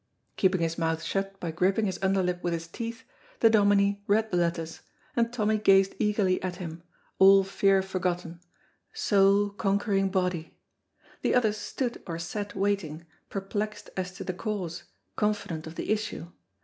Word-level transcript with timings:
Keeping 0.35 0.61
his 0.61 0.79
mouth 0.79 1.03
shut 1.03 1.39
by 1.39 1.51
gripping 1.51 1.85
his 1.85 1.99
underlip 2.01 2.41
with 2.41 2.53
his 2.53 2.67
teeth, 2.67 3.03
the 3.39 3.51
Dominie 3.51 4.03
read 4.07 4.31
the 4.31 4.37
letters, 4.37 4.81
and 5.15 5.31
Tommy 5.31 5.59
gazed 5.59 5.93
eagerly 5.99 6.41
at 6.41 6.55
him, 6.55 6.81
all 7.19 7.43
fear 7.43 7.83
forgotten, 7.83 8.39
soul 8.93 9.51
conquering 9.51 10.09
body. 10.09 10.57
The 11.21 11.35
others 11.35 11.57
stood 11.57 12.01
or 12.07 12.17
sat 12.17 12.55
waiting, 12.55 13.05
perplexed 13.29 13.91
as 13.95 14.11
to 14.13 14.23
the 14.23 14.33
cause, 14.33 14.85
confident 15.17 15.67
of 15.67 15.75
the 15.75 15.91
issue. 15.91 16.31